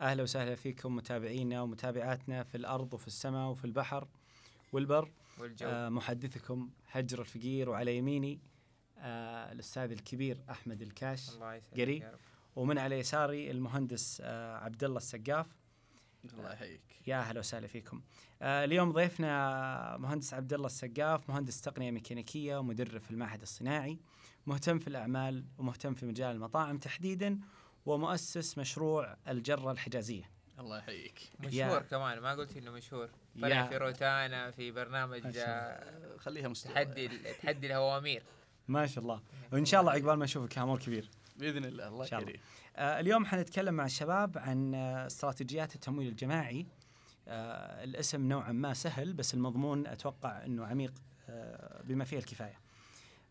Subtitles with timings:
[0.00, 4.08] أهلا وسهلا فيكم متابعينا ومتابعاتنا في الأرض وفي السماء وفي البحر
[4.72, 8.40] والبر والجو آه محدثكم هجر الفقير وعلى يميني
[8.98, 11.98] آه الأستاذ الكبير أحمد الكاش الله يسعدك قري.
[11.98, 12.18] يا رب.
[12.56, 15.46] ومن على يساري المهندس آه عبد الله السقاف
[16.24, 18.00] الله يحييك يا أهلا وسهلا فيكم.
[18.42, 23.98] آه اليوم ضيفنا مهندس عبد الله السقاف مهندس تقنية ميكانيكية ومدرب في المعهد الصناعي
[24.46, 27.40] مهتم في الأعمال ومهتم في مجال المطاعم تحديدا
[27.86, 30.30] ومؤسس مشروع الجرة الحجازية.
[30.58, 33.10] الله يحييك مشهور كمان ما قلت إنه مشهور
[33.42, 37.08] طلع في روتانا في برنامج آه، خليها مستوى تحدي
[37.42, 38.22] تحدي الهوامير
[38.68, 39.20] ما شاء الله
[39.52, 41.10] وإن شاء الله عقبال ما نشوفك امور كبير.
[41.36, 42.04] بإذن الله الله.
[42.06, 42.40] يكريم
[42.76, 46.66] آه اليوم حنتكلم مع الشباب عن آه استراتيجيات التمويل الجماعي.
[47.28, 50.92] آه الاسم نوعا ما سهل بس المضمون أتوقع إنه عميق
[51.28, 52.60] آه بما فيه الكفاية.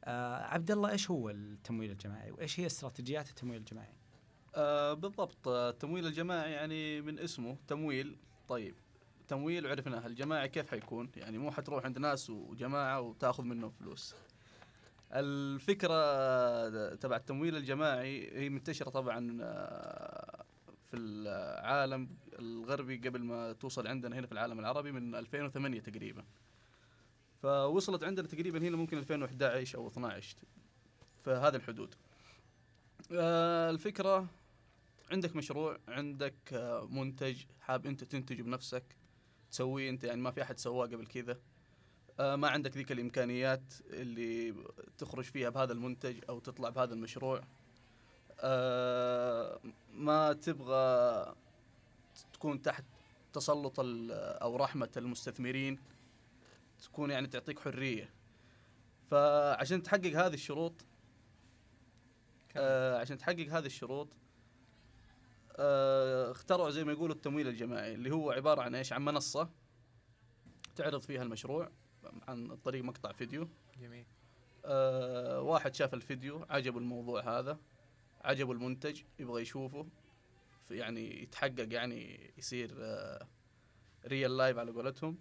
[0.03, 3.98] آه عبد الله إيش هو التمويل الجماعي وإيش هي استراتيجيات التمويل الجماعي؟
[4.59, 5.47] آه بالضبط.
[5.47, 8.17] آه، التمويل الجماعي يعني من اسمه تمويل.
[8.47, 8.75] طيب
[9.27, 14.15] تمويل وعرفناها الجماعي كيف حيكون؟ يعني مو حتروح عند ناس وجماعة وتاخذ منهم فلوس.
[15.13, 20.45] الفكرة آه، تبع التمويل الجماعي هي منتشرة طبعا آه،
[20.85, 26.23] في العالم الغربي قبل ما توصل عندنا هنا في العالم العربي من 2008 تقريبا.
[27.41, 30.37] فوصلت عندنا تقريبا هنا ممكن 2011 أو 12
[31.23, 31.95] في هذه الحدود.
[33.11, 34.27] آه، الفكرة
[35.11, 38.83] عندك مشروع عندك آه، منتج حاب انت تنتجه بنفسك
[39.51, 41.37] تسويه انت يعني ما في أحد سواه قبل كذا.
[42.19, 44.55] آه، ما عندك ذيك الإمكانيات اللي
[44.97, 47.43] تخرج فيها بهذا المنتج أو تطلع بهذا المشروع.
[48.39, 49.59] آه،
[49.93, 51.35] ما تبغى
[52.33, 52.83] تكون تحت
[53.33, 55.79] تسلط أو رحمة المستثمرين
[56.83, 58.09] تكون يعني تعطيك حرية.
[59.11, 60.73] فعشان تحقق هذه الشروط
[62.57, 64.07] آه عشان تحقق هذه الشروط
[66.31, 69.49] اخترعوا زي ما يقولوا التمويل الجماعي اللي هو عبارة عن إيش؟ عن منصة
[70.75, 71.71] تعرض فيها المشروع
[72.27, 73.47] عن طريق مقطع فيديو.
[73.81, 74.05] جميل.
[74.65, 77.59] آه واحد شاف الفيديو عجبه الموضوع هذا
[78.21, 79.87] عجبه المنتج يبغى يشوفه
[80.71, 83.27] يعني يتحقق يعني يصير آه
[84.07, 85.17] ريال لايف على قولتهم.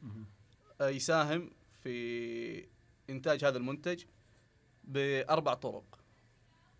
[0.81, 1.51] آه يساهم
[1.83, 2.69] في
[3.11, 4.05] إنتاج هذا المنتج
[4.85, 5.98] بأربع طرق.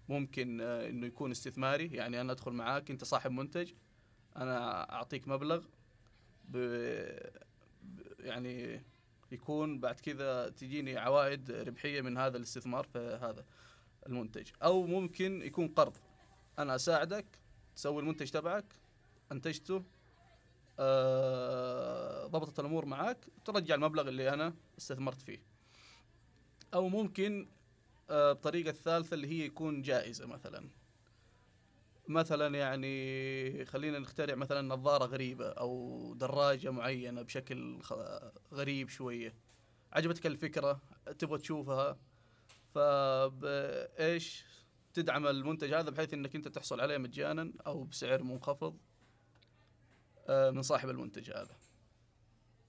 [0.09, 1.87] ممكن آه إنه يكون استثماري.
[1.87, 3.73] يعني أنا أدخل معاك أنت صاحب منتج
[4.37, 5.65] أنا أعطيك مبلغ
[6.45, 6.57] ب
[8.19, 8.83] يعني
[9.33, 13.45] يكون بعد كذا تجيني عوائد ربحية من هذا الاستثمار في هذا
[14.07, 14.51] المنتج.
[14.63, 15.97] أو ممكن يكون قرض.
[16.59, 17.27] أنا أساعدك
[17.77, 18.75] تسوي المنتج تبعك
[19.33, 19.85] أنتجته
[20.79, 25.43] آه، ضبطت الأمور معك ترجع المبلغ اللي أنا استثمرت فيه.
[26.75, 27.49] أو ممكن
[28.11, 30.69] الطريقة الثالثه اللي هي يكون جائزة مثلا.
[32.09, 37.79] مثلا يعني خلينا نخترع مثلا نظارة غريبة أو دراجة معينة بشكل
[38.53, 39.35] غريب شوية.
[39.93, 40.81] عجبتك الفكرة؟
[41.19, 41.99] تبغى تشوفها؟
[42.75, 44.45] فايش
[44.95, 48.77] تدعم المنتج هذا بحيث إنك أنت تحصل عليه مجانا أو بسعر منخفض
[50.29, 51.57] آه، من صاحب المنتج هذا.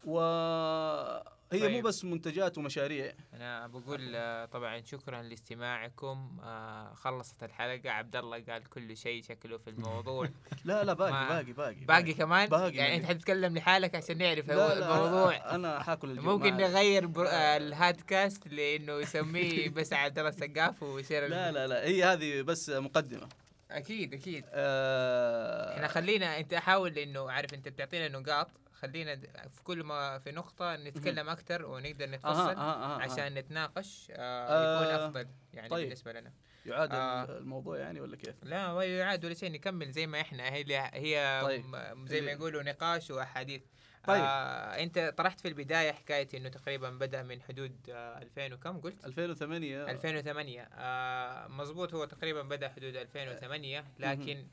[0.06, 1.24] وهي
[1.54, 1.84] مو طيب.
[1.84, 3.14] بس منتجات ومشاريع.
[3.34, 6.38] أنا بقول آه، طبعا شكرا لاستماعكم.
[6.44, 7.90] آه، خلصت الحلقة.
[7.92, 10.30] عبد الله قال كل شيء شكله في الموضوع.
[10.66, 11.76] لا لا باقي باقي باقي.
[11.86, 13.06] باقي كمان؟ باقي يعني أنت.
[13.06, 15.56] حتتكلم لحالك عشان نعرف لا هو لا الموضوع.
[15.56, 17.28] أنا حاكل ممكن نغير بر...
[17.28, 21.84] آه، الهادكاست لأنه يسميه بس عبد الله السقاف ويصير لا لا لا.
[21.84, 23.30] هي هذه بس مقدمة.
[23.72, 24.44] أكيد أكيد.
[24.52, 28.48] آه إحنا خلينا أنت حاول انه عارف أنت بتعطينا نقاط.
[28.82, 29.16] خلينا
[29.50, 34.94] في كل ما في نقطة نتكلم أكثر ونقدر نتفصل أها أها عشان نتناقش آه يكون
[34.94, 35.84] آه، أفضل يعني طيب.
[35.84, 36.34] بالنسبة لنا
[36.66, 37.38] يعاد آه.
[37.38, 42.06] الموضوع يعني ولا كيف؟ لا يعاد ولا شيء نكمل زي ما إحنا هي هي طيب.
[42.06, 43.62] زي ما يقولوا نقاش وأحاديث
[44.08, 44.22] طيب.
[44.22, 49.06] آه أنت طرحت في البداية حكاية إنه تقريبا بدأ من حدود آه 2000 وكم قلت؟
[49.06, 54.48] 2008 2008 آه مزبوط هو تقريبا بدأ حدود 2008 لكن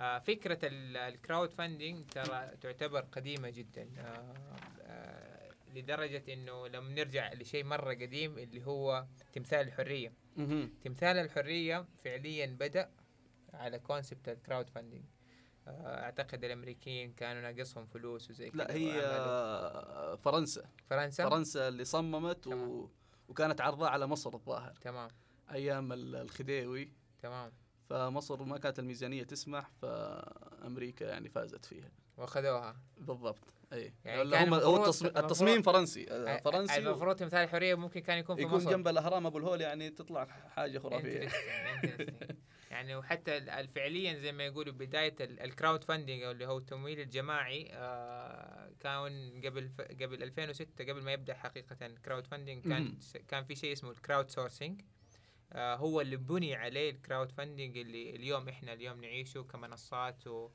[0.00, 3.88] آه فكرة ال crowdfunding ترى تعتبر قديمة جدا.
[3.98, 4.34] آه
[4.82, 10.12] آه لدرجة إنه لما نرجع لشيء مرة قديم اللي هو تمثال الحرية.
[10.36, 10.70] مهم.
[10.84, 12.90] تمثال الحرية فعليا بدأ
[13.54, 15.04] على concept ال crowdfunding
[15.68, 20.64] أعتقد الأمريكيين كانوا ناقصهم فلوس وزي كذا لا هي وعملوا- فرنسا.
[20.90, 22.88] فرنسا؟ فرنسا اللي صممت و...
[23.28, 24.74] وكانت عرضها على مصر الظاهر.
[24.80, 25.08] تمام.
[25.50, 26.92] أيام ال- الخديوي.
[27.22, 27.52] تمام.
[27.88, 31.90] فمصر ما كانت الميزانية تسمح فأمريكا يعني فازت فيها.
[32.16, 33.38] واخذوها بالضبط.
[33.72, 37.74] اي يعني يعني كان هم هو التصميم, التصميم فرنسي آه، فرنسي و- المفروض تمثال الحرية
[37.74, 38.70] ممكن كان يكون في يكون مصر.
[38.70, 40.24] جنب الأهرام أبو الهول يعني تطلع
[40.56, 41.28] حاجة خرافية.
[42.70, 43.40] يعني وحتى
[43.74, 49.70] فعليا زي ما يقولوا بداية ال crowdfunding أو اللي هو التمويل الجماعي آه، كان قبل
[50.00, 52.98] قبل 2006 قبل ما يبدأ حقيقه ال crowdfunding كان
[53.28, 54.80] كان في شيء اسمه ال crowdsourcing
[55.52, 60.50] هو اللي بني عليه ال crowdfunding اللي اليوم إحنا اليوم نعيشه كمنصات و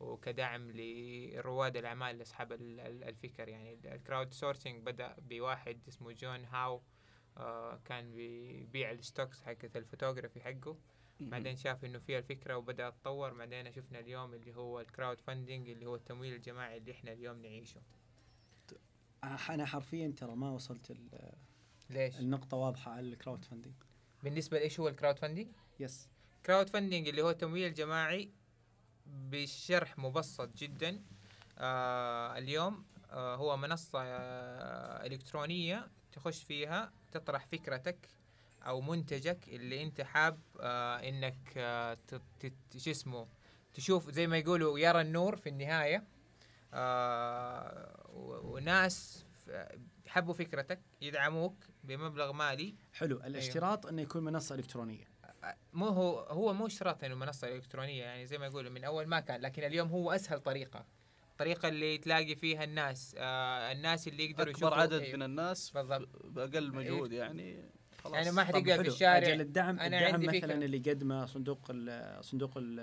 [0.00, 3.48] وكدعم لرواد الأعمال اصحاب ال- ال- الفكر.
[3.48, 6.82] يعني ال crowdsourcing بدأ بواحد اسمه جيف هاو
[7.36, 10.76] آه كان بيبيع ال stocks حقت الفوتوغرافي حقه.
[11.20, 15.86] بعدين شاف إنه فيها الفكرة وبدأ تطور بعدين شفنا اليوم اللي هو ال crowdfunding اللي
[15.86, 17.80] هو التمويل الجماعي اللي إحنا اليوم نعيشه.
[19.24, 20.96] أنا حرفيا ترى ما وصلت
[21.90, 23.74] ليش؟ النقطة واضحة على ال crowdfunding
[24.22, 25.46] بالنسبة لإيش هو ال crowdfunding
[25.80, 26.08] yes
[26.46, 28.30] crowdfunding اللي هو التمويل الجماعي
[29.06, 31.02] بشرح مبسط جدا
[31.58, 38.08] آه اليوم آه هو منصة آه إلكترونية تخش فيها تطرح فكرتك
[38.66, 41.98] أو منتجك اللي أنت حاب آه إنك آه
[42.76, 43.26] شو اسمه
[43.74, 46.04] تشوف زي ما يقولوا يرى النور في النهاية.
[46.74, 48.10] آه
[48.44, 49.24] وناس
[50.06, 55.04] حبوا فكرتك يدعموك بمبلغ مالي حلو الاشتراط إنه يكون منصة إلكترونية
[55.72, 59.20] مو هو هو مو اشتراط إنه منصة إلكترونية يعني زي ما يقولوا من أول ما
[59.20, 60.86] كان لكن اليوم هو أسهل طريقة
[61.32, 65.16] الطريقة اللي تلاقي فيها الناس آه الناس اللي يقدروا أكبر يشوفوا عدد أيوه.
[65.16, 66.08] من الناس بالضبط.
[66.26, 67.64] بأقل مجهود يعني
[67.98, 68.88] خلاص يعني ما طب حتلقى في.
[68.88, 70.54] الشارع أجل الدعم أنا الدعم عندي مثلا.
[70.64, 72.80] اللي يقدمه صندوق ال صندوق ال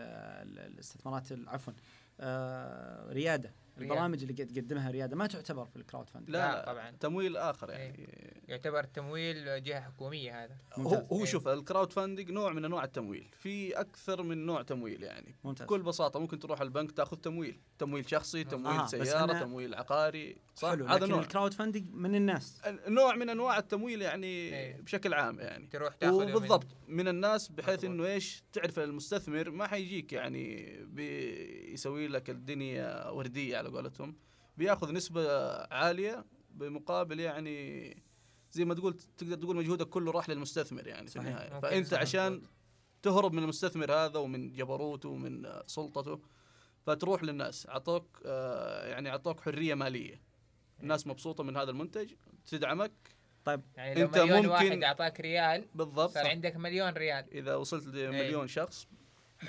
[0.57, 1.73] الاستثمارات ال- عفوا
[2.19, 3.53] آه ريادة.
[3.77, 6.91] البرامج اللي قد تقدمها رياده ما تعتبر في ال crowdfunding لا, لا، لا طبعاً.
[6.99, 8.07] تمويل آخر يعني.
[8.47, 10.57] يعتبر تمويل جهة حكومية هذا.
[10.73, 11.07] هو ممتاز.
[11.11, 11.25] هو إيه.
[11.25, 13.29] شوف ال crowdfunding نوع من أنواع التمويل.
[13.39, 15.35] في أكثر من نوع تمويل يعني.
[15.43, 15.65] ممتاز.
[15.67, 17.59] بكل بساطة ممكن تروح البنك تاخذ تمويل.
[17.79, 21.21] تمويل شخصي تمويل آه، سيارة تمويل عقاري صح؟ حلو هذا لكن نوع.
[21.21, 22.61] ال crowdfunding من الناس.
[22.87, 24.81] نوع من أنواع التمويل يعني إيه.
[24.81, 25.67] بشكل عام يعني.
[25.67, 27.83] تروح تاخذ وبالضبط من الناس بحيث.
[27.83, 33.62] إنه إيش؟ تعرف المستثمر ما حيجيك يعني بيسوي لك الدنيا وردية.
[33.63, 34.15] على قولتهم.
[34.57, 37.97] بياخذ نسبة عالية بمقابل يعني
[38.51, 41.99] زي ما تقول تقدر تقول مجهودك كله راح للمستثمر يعني في فأنت صح.
[41.99, 42.41] عشان
[43.01, 46.19] تهرب من المستثمر هذا ومن جبروته ومن سلطته
[46.85, 47.67] فتروح للناس.
[47.69, 50.21] أعطوك آه، يعني أعطوك حرية مالية.
[50.81, 52.11] الناس مبسوطة من هذا المنتج
[52.47, 52.91] تدعمك.
[53.77, 56.11] يعني لو أنت مليون ممكن- واحد أعطاك ريال بالضبط.
[56.11, 57.33] صار عندك مليون ريال.
[57.33, 58.87] إذا وصلت لمليون شخص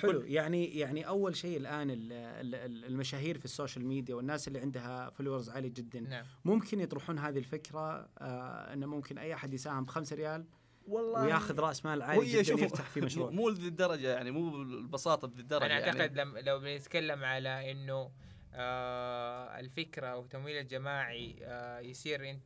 [0.01, 0.21] حلو.
[0.21, 4.59] يعني يعني أول شيء الآن ال- ال- ال- المشاهير في ال social media والناس اللي
[4.59, 6.25] عندها followers عالي جدا نعم.
[6.45, 10.45] ممكن يطرحون هذه الفكرة آه إنه ممكن أي أحد يساهم بخمسة ريال
[10.87, 13.29] والله وياخذ رأس مال عالي جدا شوفوا، يفتح في مشروع.
[13.29, 16.01] مو لذي الدرجة يعني مو بالبساطة بذي الدرجة أنا يعني.
[16.01, 18.11] أعتقد لم لو بنتكلم على إنه
[18.53, 22.43] آه الفكرة أو التمويل الجماعي آه يصير انت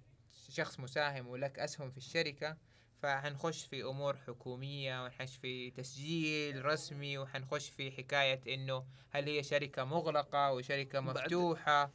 [0.50, 2.58] شخص مساهم ولك أسهم في الشركة
[3.02, 9.84] فحنخش في أمور حكومية وحنخش في تسجيل رسمي وحنخش في حكاية إنه هل هي شركة
[9.84, 11.92] مغلقة وشركه مفتوحة.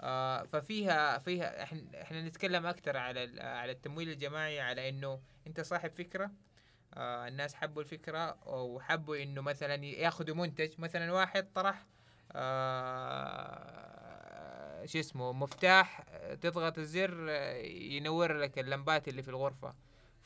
[0.00, 5.90] آه ففيها فيها إحنا إحنا نتكلم أكثر على على التمويل الجماعي على إنه أنت صاحب
[5.90, 6.30] فكرة.
[6.94, 10.70] آه الناس حبوا الفكرة وحبوا إنه مثلا ياخذوا منتج.
[10.78, 11.86] مثلا واحد طرح
[12.32, 13.78] آه
[14.86, 16.00] شو اسمه مفتاح
[16.40, 17.28] تضغط الزر
[17.64, 19.74] ينور لك اللمبات اللي في الغرفة.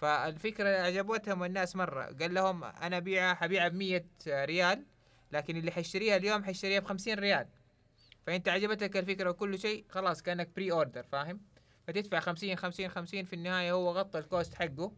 [0.03, 2.03] فالفكرة عجبتهم الناس مرة.
[2.03, 4.85] قال لهم أنا ابيعها حبيعها ب 100 ريال
[5.33, 7.49] لكن اللي حيشتريها اليوم حيشتريها ب 50 ريال.
[8.27, 11.41] فأنت عجبتك الفكرة وكل شيء خلاص كأنك pre-order فاهم؟
[11.87, 14.93] فتدفع 50 50 50 في النهاية هو غطى ال cost حقه.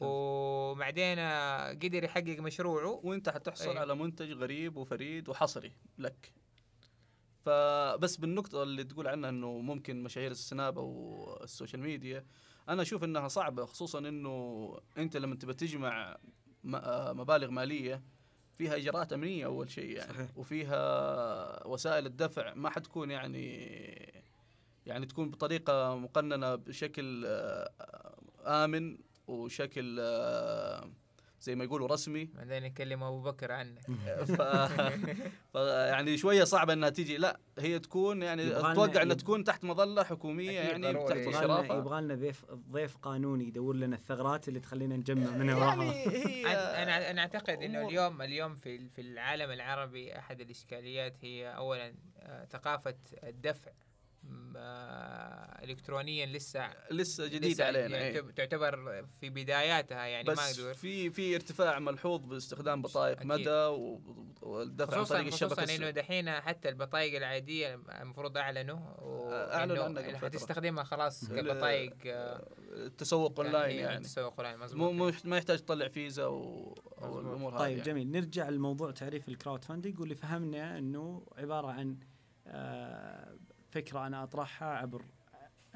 [0.00, 3.00] وبعدين آه، قدر يحقق مشروعه.
[3.04, 3.80] وأنت حتحصل أيوة.
[3.80, 6.32] على منتج غريب وفريد وحصري لك.
[7.44, 12.26] فبس بالنقطة اللي تقول عنها إنه ممكن مشاهير السناب أو ال social media
[12.68, 16.16] أنا أشوف إنها صعبة خصوصا إنه أنت لما تبى تجمع
[16.74, 18.02] آه مبالغ مالية
[18.58, 20.30] فيها إجراءات أمنية أول شيء يعني صحيح.
[20.36, 24.22] وفيها وسائل الدفع ما حتكون يعني
[24.86, 27.70] يعني تكون بطريقة مقننة بشكل آه،
[28.46, 30.90] آمن وشكل آه،
[31.42, 33.78] زي ما يقولوا رسمي بعدين يكلم أبو بكر عنك
[34.36, 34.42] ف...
[35.52, 35.56] ف...
[35.56, 40.02] يعني شوية صعبه إنها تيجي لا هي تكون يعني أتوقع إنها يب- تكون تحت مظلة
[40.04, 40.92] حكومية يعني.
[40.92, 45.52] تحت يبغالنا- يبغى لنا ضيف ضيف قانوني يدور لنا الثغرات اللي تخلينا نجمع منها يعني
[45.54, 46.46] وراها هي
[46.82, 47.88] أنا أنا أعتقد إنه.
[47.88, 52.94] اليوم اليوم في في العالم العربي أحد الإشكاليات هي اولا آه، ثقافة
[53.24, 53.70] الدفع
[55.62, 58.20] الكترونيا لسه لسه جديده لسه علينا يعني إيه.
[58.30, 63.26] تعتبر في بداياتها يعني ما بس يدور في في ارتفاع ملحوظ باستخدام بطائق أكيد.
[63.26, 64.00] مدى و-
[64.42, 68.78] والدفع عن خصوصا طريق خصوصا الشبكه إنه الس- دحين حتى البطايق العادية المفروض اعلنوا
[69.94, 70.16] فترة.
[70.16, 75.58] حتستخدمها خلاص كبطايق آه، التسوق أونلاين هي يعني تسوق أونلاين مو مظبوط مو ما يحتاج
[75.58, 76.74] تطلع فيزا و...
[77.02, 77.20] أو.
[77.20, 77.82] الأمور هذه طيب يعني.
[77.82, 81.96] جميل نرجع لموضوع تعريف ال crowdfunding واللي فهمنا إنه عبارة عن
[82.46, 83.36] آه،
[83.72, 85.04] فكرة أنا أطرحها عبر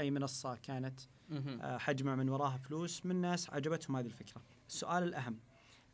[0.01, 1.01] أي منصة كانت.
[1.61, 4.43] آه، حجمع من وراها فلوس من ناس عجبتهم هذه الفكرة.
[4.69, 5.39] السؤال الأهم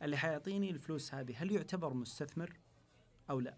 [0.01, 2.53] اللي حيعطيني الفلوس هذه هل يعتبر مستثمر
[3.29, 3.57] أو لا؟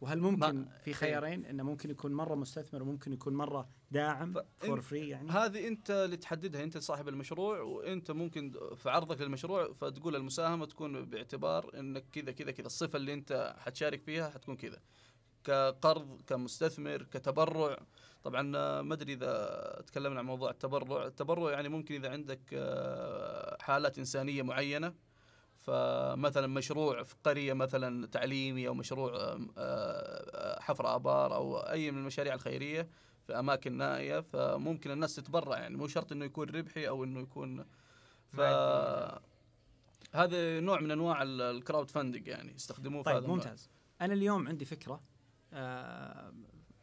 [0.00, 5.08] وهل ممكن في خيارين إنه ممكن يكون مرة مستثمر وممكن يكون مرة داعم for free
[5.08, 10.66] يعني؟ هذه أنت اللي تحددها أنت صاحب المشروع وأنت ممكن في عرضك للمشروع فتقول المساهمة
[10.66, 14.80] تكون باعتبار إنك كذا كذا كذا الصفة اللي أنت حتشارك فيها حتكون كذا
[15.44, 17.78] كقرض كمستثمر كتبرع.
[18.24, 18.42] طبعا
[18.82, 21.06] ما أدري إذا تكلمنا عن موضوع التبرع.
[21.06, 24.94] التبرع يعني ممكن إذا عندك آه، حالات إنسانية معينة.
[25.58, 31.98] فمثلا مشروع في قرية مثلا تعليمي أو مشروع آه، آه، حفر آبار أو أي من
[31.98, 32.88] المشاريع الخيرية
[33.26, 35.58] في أماكن نائية فممكن الناس تتبرع.
[35.58, 37.64] يعني مو شرط إنه يكون ربحي أو إنه يكون
[38.32, 38.40] ف.
[40.12, 43.36] هذا نوع من أنواع ال- الكراود فاندنج يعني يستخدموه في طيب هذا النوع.
[43.36, 43.70] ممتاز.
[44.00, 45.00] أنا اليوم عندي فكرة.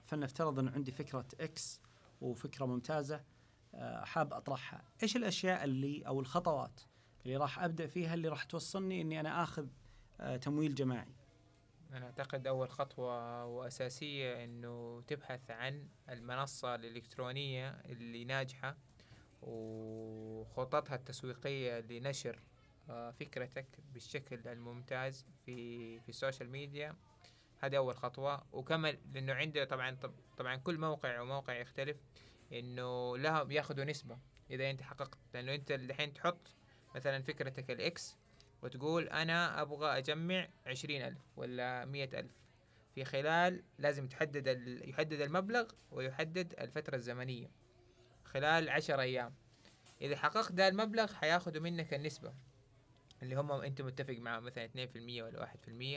[0.04, 1.82] فلنفترض انه عندي فكرة إكس
[2.22, 3.24] وفكرة ممتازة
[3.75, 4.84] آه، حاب أطرحها.
[5.04, 6.82] إيش الأشياء اللي أو الخطوات
[7.25, 9.68] اللي راح أبدأ فيها اللي راح توصلني إني أنا آخذ
[10.20, 11.13] آه، تمويل جماعي؟
[11.94, 18.78] أنا أعتقد أول خطوة وأساسية إنه تبحث عن المنصة الإلكترونية اللي ناجحة
[19.42, 22.40] وخططها التسويقية لنشر
[22.90, 26.96] آه، فكرتك بالشكل الممتاز في في ال social media
[27.63, 28.44] هذه أول خطوة.
[28.51, 31.98] وكمان لأنه عنده طبعا طب- طبعا كل موقع وموقع يختلف
[32.53, 34.18] إنه لهم ياخذوا نسبة
[34.51, 35.18] إذا أنت حققت.
[35.34, 36.56] لأنه أنت الحين تحط
[36.96, 38.17] مثلا فكرتك ال X
[38.62, 42.32] وتقول أنا أبغى أجمع عشرين ألف ولا مية ألف.
[42.96, 44.89] في خلال لازم تحدد ال...
[44.89, 47.51] يحدد المبلغ ويحدد الفترة الزمنية
[48.25, 49.34] خلال عشر أيام.
[50.01, 52.34] إذا حققت ده المبلغ حياخدوا منك النسبة
[53.24, 55.46] اللي هم أنت متفق معه مثلا 2% ولا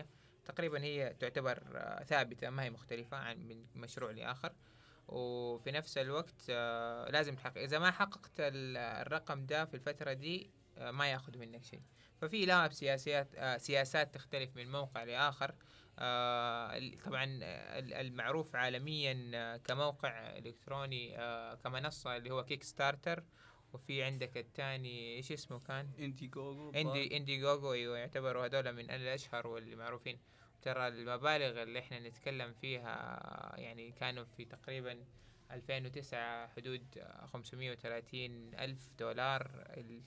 [0.02, 0.04] 1%
[0.44, 4.52] تقريبا هي تعتبر آه، ثابتة ما هي مختلفة عن من مشروع لآخر.
[5.08, 7.58] وفي نفس الوقت آه، لازم تحقق.
[7.58, 11.82] إذا ما حققت ال- الرقم ده في الفترة دي آه، ما يأخذ منك شيء.
[12.20, 15.54] ففي لها سياسات آه، سياسات تختلف من موقع لآخر.
[15.98, 23.24] آه، طبعا آه، ال- المعروف عالميا آه، كموقع إلكتروني آه، كمنصة اللي هو Kickstarter
[23.74, 28.90] وفي عندك الثاني إيش اسمه كان؟ اندي جوجو اندي اندي جوجو أيوه يعتبروا هذول من
[28.90, 30.18] الأشهر واللي معروفين
[30.62, 35.04] ترى المبالغ اللي إحنا نتكلم فيها يعني كانوا في تقريبا
[35.50, 36.84] 2009 حدود
[37.32, 40.02] 530 ألف دولار ال-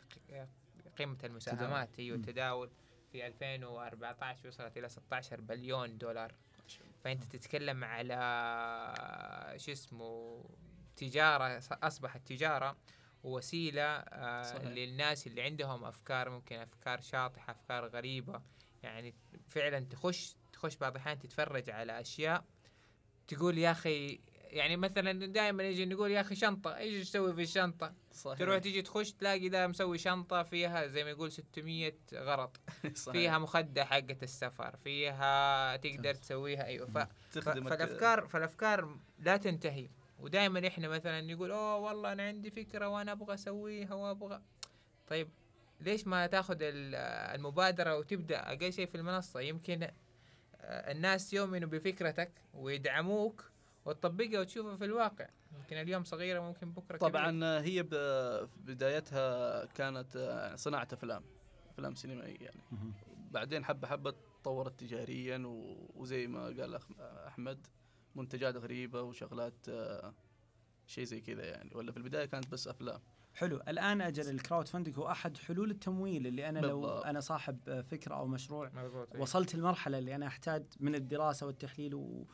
[0.97, 2.23] قيمة المساهمات أيوه مم.
[2.23, 2.69] التداول
[3.11, 6.33] في 2014 وصلت إلى 16 بليون دولار.
[7.03, 8.15] فأنت تتكلم على
[9.57, 10.43] شو اسمه
[10.95, 12.77] تجارة أصبحت تجارة
[13.23, 14.67] ووسيلة آه صحيح.
[14.67, 18.41] للناس اللي عندهم أفكار ممكن أفكار شاطحة أفكار غريبة.
[18.83, 19.15] يعني
[19.47, 22.43] فعلا تخش تخش بعض الأحيان تتفرج على أشياء
[23.27, 27.93] تقول يا أخي يعني مثلا دائما يجي نقول يا أخي شنطة إيش تسوي في الشنطة؟
[28.11, 28.39] صحيح.
[28.39, 32.57] تروح تيجي تخش تلاقي ده مسوي شنطة فيها زي ما يقول 600 غرض
[32.95, 33.11] صحيح.
[33.11, 36.13] فيها مخدة حقة السفر فيها تقدر.
[36.13, 36.87] تسويها أيوة.
[36.87, 36.97] ف...
[37.39, 39.89] فالأفكار فالأفكار لا تنتهي.
[40.19, 44.41] ودائما إحنا مثلا نقول أوه والله أنا عندي فكرة وأنا أبغى أسويها وأبغى
[45.07, 45.29] طيب
[45.81, 46.95] ليش ما تأخذ ال-
[47.35, 53.51] المبادرة وتبدأ أقل شيء في المنصة يمكن آه، الناس يؤمنوا بفكرتك ويدعموك
[53.85, 57.09] وتطبقها وتشوفها في الواقع يمكن اليوم صغيرة ممكن بكرة كبيرة.
[57.09, 57.83] طبعا آه، هي
[58.57, 61.23] بدايتها كانت آه، صناعة أفلام
[61.73, 62.61] أفلام سينمائية يعني.
[63.31, 65.41] بعدين حبة حبة تطورت تجاريا
[65.95, 67.67] وزي ما قال أخ- أحمد
[68.17, 70.13] منتجات غريبة وشغلات آه،
[70.87, 72.99] شيء زي كذا يعني ولا في البداية كانت بس أفلام
[73.33, 76.87] حلو الآن أجل ال crowdfunding هو أحد حلول التمويل اللي أنا لو.
[76.87, 79.15] أنا صاحب آه، فكرة أو مشروع مضبوط.
[79.15, 82.25] وصلت المرحلة اللي أنا أحتاج من الدراسة والتحليل و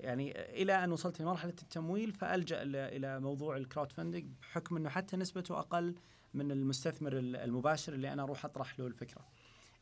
[0.00, 0.32] يعني
[0.62, 5.94] إلى أن وصلت لمرحلة التمويل فألجأ إلى موضوع ال crowdfunding بحكم إنه حتى نسبته أقل
[6.34, 9.28] من المستثمر ال- المباشر اللي أنا أروح أطرح له الفكرة.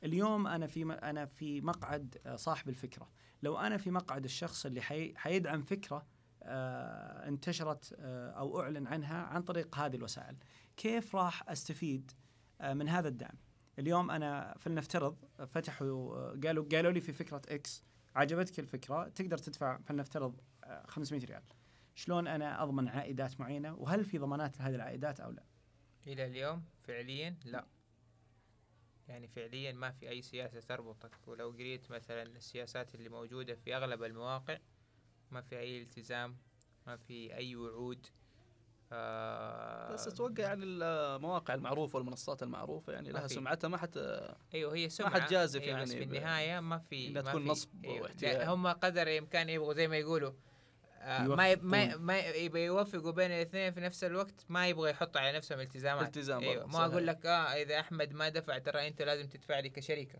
[0.04, 3.10] اليوم أنا في أنا في مقعد آه، صاحب الفكرة،
[3.42, 6.06] لو أنا في مقعد الشخص اللي حي حيدعم فكرة
[6.42, 10.36] آه، انتشرت آه، أو أعلن عنها عن طريق هذه الوسائل،
[10.76, 12.12] كيف راح أستفيد
[12.60, 13.36] من هذا الدعم؟
[13.78, 20.40] اليوم أنا فلنفترض فتحوا قالوا قالوا لي في فكرة إكس عجبتك الفكرة تقدر تدفع فلنفترض
[20.64, 21.42] آه، 500 ريال.
[21.94, 25.42] شلون أنا أضمن عائدات معينة؟ وهل في ضمانات لهذه العائدات أو لا؟
[26.06, 27.66] إلى اليوم فعليا لا.
[29.08, 34.02] يعني فعليا ما في أي سياسة تربطك ولو قريت مثلا السياسات اللي موجودة في أغلب
[34.02, 34.58] المواقع
[35.30, 36.36] ما في أي التزام
[36.86, 38.06] ما في أي وعود
[38.92, 43.34] آه بس أتوقع يعني المواقع المعروفة والمنصات المعروفة يعني ما لها في.
[43.34, 43.96] سمعتها ما حت
[44.54, 47.42] أيوه هي سمعه حد جازف أيوة بس يعني في ب- النهاية ما في ما تكون
[47.42, 48.02] في نصب أيوة.
[48.02, 48.48] واحتيال.
[48.48, 50.32] هم قدر الإمكان يبغوا زي ما يقولوا
[51.06, 51.64] ما يب-
[52.00, 56.06] ما يبغى يوفقوا بين الاثنين في نفس الوقت ما يبغى يحطوا على نفسهم التزامات.
[56.06, 56.84] التزام برضه، ما.
[56.86, 60.18] أقول لك آه إذا أحمد ما دفع ترى أنت لازم تدفع لي كشركة.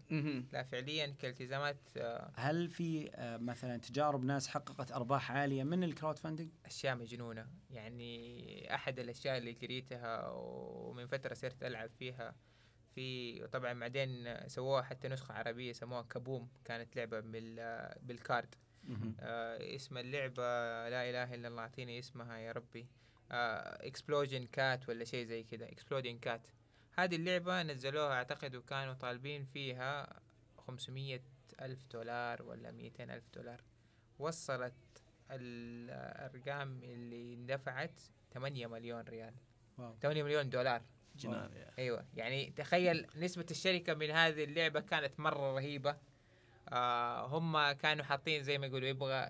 [0.53, 2.31] لا فعليا كالتزامات آه.
[2.37, 7.47] هل في آه، مثلا تجارب ناس حققت أرباح عالية من ال crowd funding أشياء مجنونة.
[7.71, 12.35] يعني أحد الأشياء اللي قريتها ومن فترة صرت ألعب فيها
[12.95, 16.49] في طبعا بعدين سووها حتى نسخة عربية سموها كابوم.
[16.65, 18.55] كانت لعبة بال بال card.
[19.21, 20.43] آه اسم اللعبة
[20.89, 22.87] لا إله إلا الله أعطيني اسمها يا ربي.
[23.31, 25.69] Explosion Cat ولا شيء زي كذا.
[25.73, 26.49] Exploding Cat
[26.93, 30.21] هذه اللعبة نزلوها أعتقد وكانوا طالبين فيها
[30.59, 31.21] 500
[31.61, 33.61] ألف دولار ولا 200 ألف دولار.
[34.19, 34.75] وصلت
[35.31, 38.01] الأرقام اللي اندفعت
[38.33, 39.35] 8 مليون ريال.
[39.79, 39.97] wow.
[40.03, 40.83] 8 مليون دولار.
[41.17, 41.51] جنان.
[41.79, 42.07] أيوه.
[42.15, 45.97] يعني تخيل نسبة الشركة من هذه اللعبة كانت مرة رهيبة.
[46.73, 49.29] آه هم كانوا حاطين زي ما يقولوا يبغى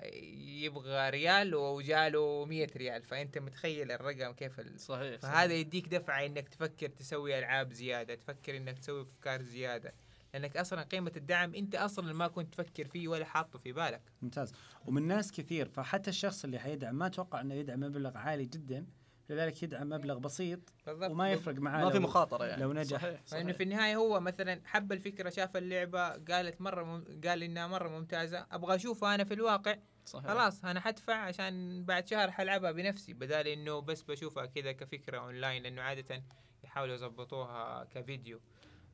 [0.64, 3.02] يبغى ريال وجاله 100 ريال.
[3.02, 4.80] فأنت متخيل الرقم كيف ال...
[4.80, 5.20] صحيح.
[5.20, 9.94] فهذا يديك دفعة إنك تفكر تسوي ألعاب زيادة تفكر إنك تسوي أفكار زيادة.
[10.34, 14.02] لأنك أصلا قيمة الدعم أنت أصلا ما كنت تفكر فيه ولا حاطه في بالك.
[14.22, 14.52] ممتاز.
[14.86, 18.86] ومن ناس كثير فحتى الشخص اللي حيدعم ما أتوقع إنه يدعم مبلغ عالي جدا.
[19.30, 21.10] لذلك يدعم مبلغ بسيط بالضبط.
[21.10, 22.62] وما يفرق معاه ما في لو- مخاطرة يعني.
[22.62, 22.98] لو نجح.
[23.00, 23.56] صحيح لأنه صحيح.
[23.56, 27.20] في النهاية هو مثلا حب الفكرة شاف اللعبة قالت مرة مم...
[27.26, 28.46] قال إنها مرة ممتازة.
[28.52, 29.76] أبغى اشوفها أنا في الواقع.
[30.06, 30.26] صحيح.
[30.30, 33.12] خلاص أنا حدفع عشان بعد شهر حلعبها بنفسي.
[33.12, 36.22] بدال إنه بس بشوفها كذا كفكرة أونلاين لأنه عادة
[36.64, 38.40] يحاولوا يظبطوها كفيديو.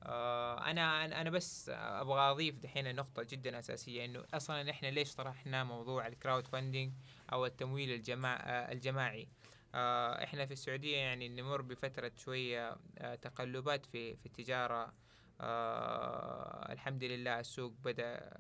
[0.03, 5.65] آه أنا أنا بس أبغى أضيف دحين نقطة جدا أساسية إنه أصلا إحنا ليش طرحنا
[5.65, 6.93] موضوع ال crowdfunding
[7.33, 9.29] أو التمويل الجماع آه الجماعي؟
[9.75, 14.93] آه إحنا في السعودية يعني نمر بفترة شوية آه تقلبات في في التجارة.
[15.41, 18.31] آه الحمد لله السوق بدأ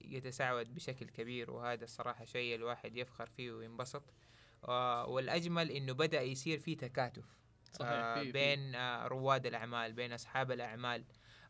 [0.00, 4.02] يتساعد بشكل كبير وهذا الصراحة شيء الواحد يفخر فيه وينبسط.
[4.68, 7.24] آه والأجمل إنه بدأ يصير في تكاتف
[7.72, 8.32] صحيح آه في- في.
[8.32, 11.04] بين آه رواد الأعمال بين أصحاب الأعمال.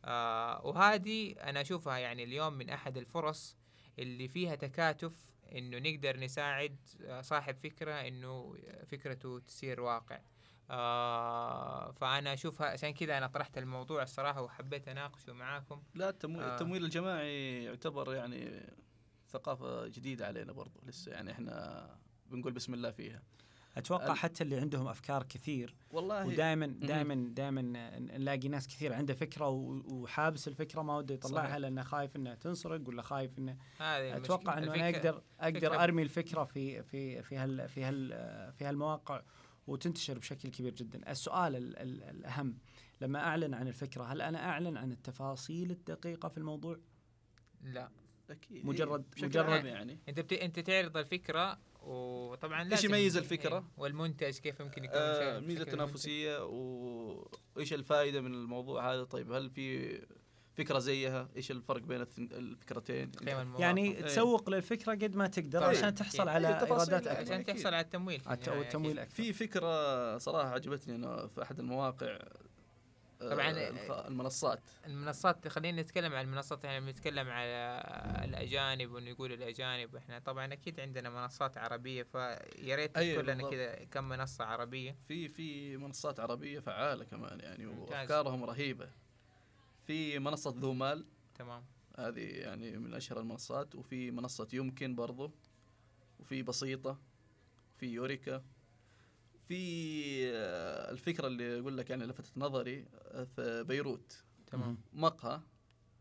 [0.05, 3.57] آه وهذه أنا أشوفها يعني اليوم من أحد الفرص
[3.99, 10.21] اللي فيها تكاتف إنه نقدر نساعد آه، صاحب فكرة إنه فكرته تصير واقع.
[10.71, 15.83] آه فأنا أشوفها عشان كذا أنا طرحت الموضوع الصراحة وحبيت أناقشه معاكم.
[15.95, 16.53] لا التمويل, آه.
[16.55, 18.63] التمويل الجماعي يعتبر يعني
[19.29, 21.87] ثقافة جديدة علينا برضو لسه يعني إحنا
[22.27, 23.23] بنقول بسم الله فيها.
[23.77, 27.63] أتوقع حتى اللي عندهم أفكار كثير والله ودائما دائما دائما
[27.99, 31.57] نلاقي ناس كثير عنده فكرة و- وحابس الفكرة ما وده يطلعها صحيح.
[31.57, 34.59] لأنه خايف انها تنسرق ولا خايف إنه هذه أتوقع.
[34.59, 38.09] إنه أنا الفكرة- أقدر أقدر فكرة- أرمي الفكرة في في في هال في هال
[38.53, 39.23] في هالمواقع
[39.67, 41.11] وتنتشر بشكل كبير جدا.
[41.11, 42.59] السؤال ال ال الأهم
[43.01, 46.79] لما أعلن عن الفكرة هل أنا أعلن عن التفاصيل الدقيقة في الموضوع؟
[47.63, 47.91] لا
[48.31, 50.33] أكيد مجرد- بشكل مجرد- عام يعني إنت بت...
[50.33, 55.49] إنت تعرض الفكرة وطبعا إيش لازم يميز الفكرة؟ إيه، والمنتج كيف يمكن يكون آه شيء-
[55.49, 59.99] ميزة تنافسية وإيش الفائدة من الموضوع هذا طيب هل في
[60.57, 63.11] فكرة زيها إيش الفرق بين الفكرتين.
[63.59, 64.03] يعني إيه.
[64.03, 65.71] تسوق للفكرة قد ما تقدر طبعاً.
[65.71, 66.29] عشان تحصل.
[66.29, 67.07] على إيه، إيرادات.
[67.07, 67.45] أكبر عشان.
[67.45, 69.11] تحصل على التمويل في الت- النهاية والتمويل أكيد.
[69.13, 69.23] أكثر.
[69.23, 72.19] في فكرة صراحة عجبتني إنه في أحد المواقع
[73.21, 74.61] طبعاً، الخ- المنصات.
[74.87, 76.65] المنصات خلينا نتكلم عن المنصات.
[76.65, 77.83] إحنا بنتكلم على
[78.25, 80.19] الأجانب ونقول الأجانب إحنا.
[80.19, 83.51] طبعا أكيد عندنا منصات عربية فيا ريت أيوة تذكر لنا.
[83.51, 84.97] كذا كم منصة عربية.
[85.09, 87.67] في في منصات عربية فعالة كمان يعني.
[87.67, 88.89] وأفكارهم رهيبة.
[89.87, 91.05] في منصة ذو مال
[91.35, 91.65] تمام.
[91.99, 93.75] هذه يعني من أشهر المنصات.
[93.75, 95.33] وفي منصة يمكن برضو.
[96.21, 96.99] وفي بسيطة.
[97.79, 98.43] في يوريكا.
[99.51, 104.25] في آه، الفكرة اللي أقول لك يعني لفتت نظري آه، في بيروت.
[104.47, 104.79] تمام.
[104.93, 105.41] مقهى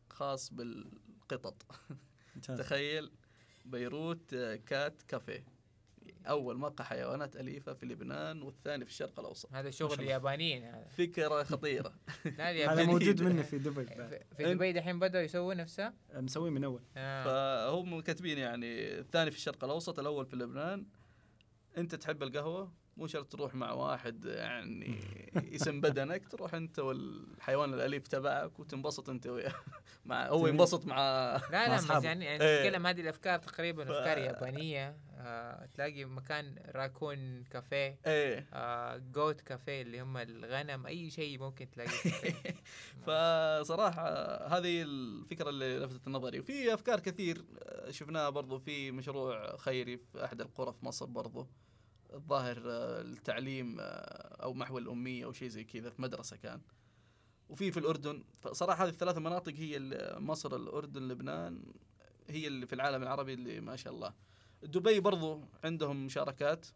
[0.10, 1.66] خاص بالقطط.
[2.36, 2.60] ممتاز.
[2.60, 3.12] تخيل
[3.66, 5.46] بيروت آه، كات كافيه.
[6.28, 9.54] أول مقهى حيوانات أليفة في لبنان والثاني في الشرق الأوسط.
[9.54, 10.00] هذا شغل.
[10.00, 10.88] اليابانيين هذا.
[10.88, 11.94] فكرة خطيرة.
[12.40, 13.86] هذا موجود منه في دبي.
[13.86, 16.82] في- دبي دحين بدأوا يسووا نفسها مسويه من أول.
[16.98, 17.24] آه.
[17.24, 20.86] فهم كاتبين يعني الثاني في الشرق الأوسط الأول في لبنان.
[21.78, 25.00] أنت تحب القهوة؟ مو شرط تروح مع واحد يعني
[25.44, 29.54] يسم بدنك تروح انت والحيوان الأليف تبعك وتنبسط انت وياه
[30.06, 30.48] مع هو.
[30.48, 30.98] ينبسط مع
[31.52, 32.04] لا لا بس.
[32.04, 32.64] يعني يعني إيه.
[32.64, 39.42] تتكلم هذه الأفكار تقريبا ف- أفكار يابانية آه تلاقي مكان راكون كافيه إيه آه جوت
[39.42, 42.56] كافيه اللي هم الغنم أي شيء ممكن تلاقيه الكافيه.
[43.08, 44.08] فصراحة
[44.48, 50.26] هذه الفكرة اللي لفتت نظري وفي أفكار كثير آه، شفناها برضو في مشروع خيري في
[50.26, 51.48] أحد القرى في مصر برضو
[52.13, 53.84] الظاهر آه، التعليم آه،
[54.43, 56.62] أو محو الأمية أو شيء زي كذا في مدرسة كان.
[57.50, 58.24] وفي في الأردن.
[58.41, 59.80] فصراحة هذه الثلاث مناطق هي
[60.17, 61.74] مصر الأردن لبنان
[62.30, 64.13] هي اللي في العالم العربي اللي ما شاء الله.
[64.63, 66.67] دبي برضو عندهم مشاركات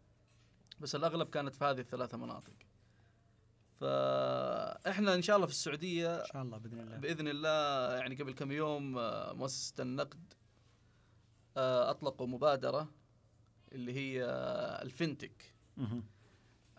[0.80, 2.54] بس الأغلب كانت في هذه الثلاث مناطق.
[3.80, 6.96] فإحنا إن شاء الله في السعودية إن شاء الله بإذن الله.
[6.96, 10.34] بإذن الله يعني قبل كم يوم آه، مؤسسة النقد
[11.56, 12.88] أطلقوا مبادرة.
[13.74, 14.24] اللي هي
[14.82, 15.54] ال FinTech.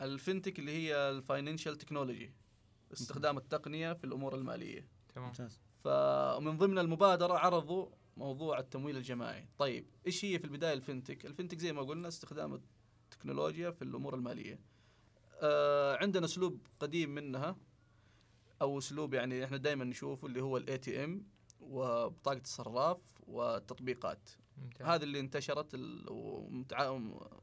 [0.02, 2.34] ال FinTech اللي هي ال financial technology
[2.94, 4.88] استخدام التقنية في الأمور المالية.
[5.16, 5.32] تمام.
[5.84, 9.48] فمن ضمن المبادرة عرضوا موضوع التمويل الجماعي.
[9.58, 12.62] طيب إيش هي في البداية ال FinTech ال FinTech زي ما قلنا استخدام
[13.04, 14.60] التكنولوجيا في الأمور المالية.
[15.42, 17.56] آه عندنا أسلوب قديم منها
[18.62, 21.28] أو أسلوب يعني إحنا دائما نشوفه اللي هو ال ATM
[21.60, 24.88] وبطاقة الصراف والتطبيقات ممتاز.
[24.88, 25.76] هذه اللي انتشرت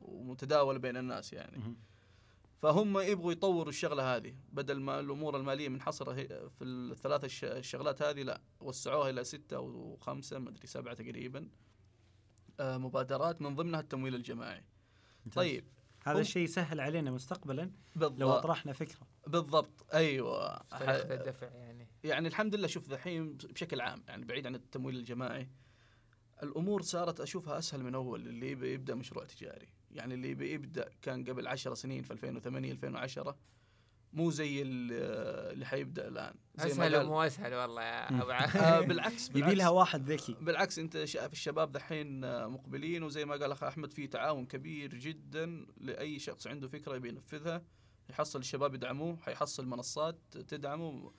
[0.00, 1.58] ومتداوله بين الناس يعني.
[1.58, 1.76] مهم.
[2.58, 4.34] فهم يبغوا يطوروا الشغلة هذه.
[4.52, 6.14] بدل ما الأمور المالية منحصرة
[6.48, 8.40] في الثلاث الش- الشغلات هذه لا.
[8.60, 11.48] وسعوها إلى ستة أو خمسه ما أدري سبعة تقريبا.
[12.60, 14.64] آه، مبادرات من ضمنها التمويل الجماعي.
[15.26, 15.34] ممتاز.
[15.34, 15.64] طيب.
[16.04, 17.70] هذا هم- الشيء يسهل علينا مستقبلا لو
[18.08, 19.00] بالضبط أطرحنا فكرة.
[19.26, 19.86] بالضبط.
[19.94, 20.56] أيوه.
[20.72, 21.88] الدفع يعني.
[22.04, 25.48] يعني الحمد لله شوف ذحين بشكل عام يعني بعيد عن التمويل الجماعي
[26.42, 29.68] الأمور صارت أشوفها أسهل من أول اللي يبي يبدأ مشروع تجاري.
[29.90, 33.36] يعني اللي يبي يبدأ كان قبل 10 سنين في 2008 2010
[34.12, 34.92] مو زي ال-
[35.52, 36.34] اللي حيبدأ الآن.
[36.54, 38.08] زي أسهل ومو أسهل والله يا.
[38.22, 39.56] أبو آه عبد بالعكس يبي بالعكس.
[39.58, 40.36] لها واحد ذكي.
[40.40, 44.94] بالعكس أنت شايف الشباب دحين آه، مقبلين وزي ما قال أخ أحمد في تعاون كبير
[44.94, 47.62] جدا لأي شخص عنده فكرة يبي ينفذها.
[48.10, 51.12] يحصل الشباب يدعموه حيحصل منصات تدعمه.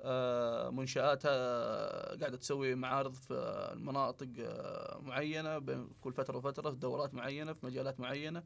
[0.00, 6.76] آه، منشآت آه، قاعدة تسوي معارض في مناطق آه، معينة بين كل فترة وفترة في
[6.76, 8.42] دورات معينة في مجالات معينة.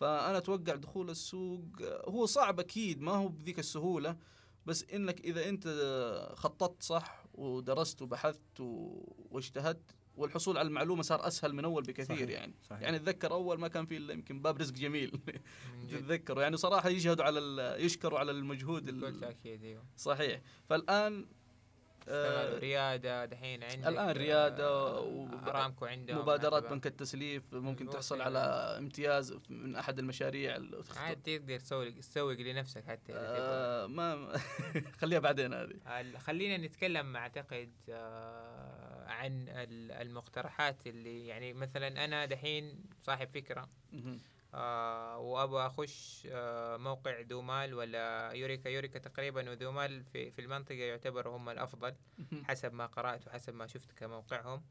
[0.00, 4.16] فأنا أتوقع دخول السوق آه، هو صعب أكيد ما هو بذيك السهولة
[4.66, 5.68] بس إنك إذا أنت
[6.36, 8.60] خططت صح ودرست وبحثت
[9.30, 12.28] واجتهدت والحصول على المعلومة صار أسهل من أول بكثير صحيح.
[12.30, 12.82] يعني صحيح.
[12.82, 15.20] يعني اتذكر أول ما كان في إلا يمكن باب رزق جميل
[15.90, 17.40] تتذكروا يعني صراحة يشهدوا على
[17.78, 21.26] يشكروا على المجهود بكل ال- تأكيد أيوه صحيح فالآن
[22.08, 26.70] آه ريادة دحين عندك الآن ريادة آه، أرامكو عندهم مبادرات.
[26.70, 28.20] بنك التسليف ممكن تحصل.
[28.20, 28.38] على
[28.78, 30.58] امتياز من أحد المشاريع
[30.96, 33.12] عاد تقدر تسوي تسوق لنفسك حتى.
[33.14, 34.32] آه ما
[35.00, 38.71] خليها بعدين هذه خلينا نتكلم أعتقد آه،
[39.12, 43.68] عن ال- المقترحات اللي يعني مثلا أنا دحين صاحب فكرة.
[44.54, 51.36] آه وأبغى أخش آه موقع دومال ولا يوريكا يوريكا تقريبا ودومال في في المنطقة يعتبروا
[51.36, 51.94] هم الأفضل
[52.44, 54.62] حسب ما قرأت وحسب ما شفت كموقعهم.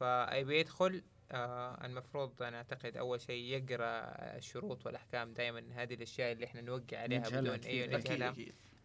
[0.00, 3.96] فأبي يدخل آه المفروض أنا أعتقد أول شيء يقرأ
[4.36, 7.54] الشروط والأحكام دائما هذه الأشياء اللي إحنا نوقع عليها بدون.
[7.66, 8.30] أي نجهلها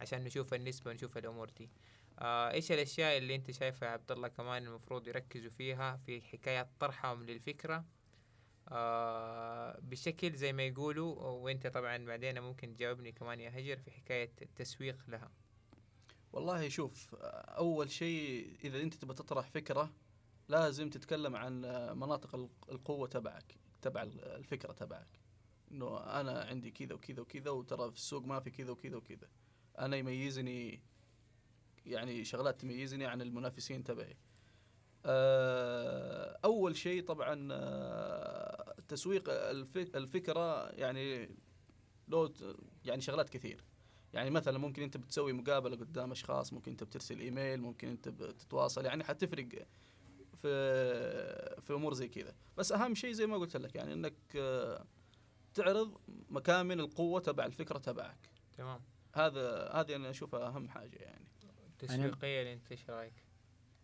[0.00, 1.68] عشان نشوف النسبة ونشوف الأمور دي.
[2.22, 6.70] آه إيش الأشياء اللي أنت شايفها يا عبد الله كمان المفروض يركزوا فيها في حكاية
[6.80, 7.84] طرحهم للفكرة؟
[8.68, 14.32] آه بشكل زي ما يقولوا وأنت طبعا بعدين ممكن تجاوبني كمان يا هجر في حكاية
[14.42, 15.30] التسويق لها.
[16.32, 19.92] والله شوف أول شيء إذا أنت تبغى تطرح فكرة
[20.48, 21.60] لازم تتكلم عن
[21.98, 25.20] مناطق الق- القوة تبعك تبع الفكرة تبعك.
[25.70, 29.28] إنه أنا عندي كذا وكذا وكذا وترى في السوق ما في كذا وكذا وكذا.
[29.78, 30.82] أنا يميزني
[31.86, 34.16] يعني شغلات تميزني عن المنافسين تبعي.
[35.06, 41.26] آه، أول شيء طبعا آه، تسويق الفك- الفكرة يعني
[42.12, 43.64] ت- يعني شغلات كثير.
[44.12, 48.84] يعني مثلا ممكن أنت بتسوي مقابلة قدام أشخاص ممكن أنت بترسل إيميل ممكن أنت بتتواصل
[48.84, 49.48] يعني حتفرق
[50.42, 52.34] في في أمور زي كذا.
[52.56, 54.84] بس أهم شيء زي ما قلت لك يعني إنك آه،
[55.54, 58.30] تعرض مكامن القوة تبع الفكرة تبعك.
[58.56, 58.80] تمام.
[59.14, 61.24] هذا هذه أنا أشوفها أهم حاجة يعني.
[61.82, 63.12] التسويقية اللي أنت إيش رأيك؟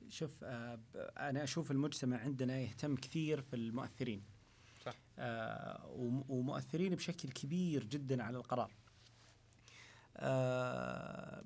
[0.09, 0.79] شوف آه،
[1.19, 4.23] أنا أشوف المجتمع عندنا يهتم كثير في المؤثرين
[4.85, 4.95] صح.
[5.19, 8.73] آه، وم- ومؤثرين بشكل كبير جدا على القرار
[10.17, 11.45] آه،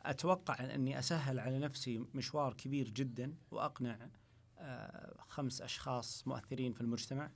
[0.00, 4.08] أتوقع أني أسهل على نفسي مشوار كبير جدا وأقنع
[4.58, 7.30] آه، خمس أشخاص مؤثرين في المجتمع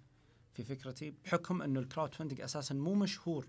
[0.55, 3.47] في فكرتي بحكم أنه الكراود فندنج أساسا مو مشهور